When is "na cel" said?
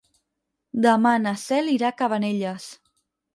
1.25-1.69